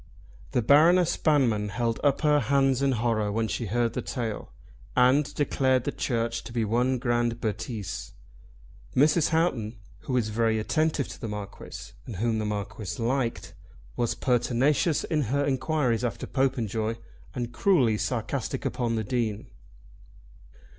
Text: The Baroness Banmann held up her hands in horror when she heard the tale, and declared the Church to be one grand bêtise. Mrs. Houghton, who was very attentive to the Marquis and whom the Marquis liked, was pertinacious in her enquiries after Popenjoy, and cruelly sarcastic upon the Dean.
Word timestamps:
The 0.53 0.63
Baroness 0.63 1.15
Banmann 1.15 1.69
held 1.69 1.99
up 2.03 2.21
her 2.21 2.39
hands 2.39 2.81
in 2.81 2.93
horror 2.93 3.31
when 3.31 3.47
she 3.47 3.67
heard 3.67 3.93
the 3.93 4.01
tale, 4.01 4.51
and 4.95 5.31
declared 5.35 5.83
the 5.83 5.91
Church 5.91 6.43
to 6.45 6.51
be 6.51 6.65
one 6.65 6.97
grand 6.97 7.39
bêtise. 7.39 8.11
Mrs. 8.95 9.29
Houghton, 9.29 9.77
who 9.99 10.13
was 10.13 10.29
very 10.29 10.57
attentive 10.57 11.07
to 11.09 11.21
the 11.21 11.27
Marquis 11.27 11.91
and 12.07 12.15
whom 12.15 12.39
the 12.39 12.45
Marquis 12.45 12.99
liked, 12.99 13.53
was 13.95 14.15
pertinacious 14.15 15.03
in 15.03 15.21
her 15.25 15.45
enquiries 15.45 16.03
after 16.03 16.25
Popenjoy, 16.25 16.95
and 17.35 17.53
cruelly 17.53 17.99
sarcastic 17.99 18.65
upon 18.65 18.95
the 18.95 19.03
Dean. 19.03 19.51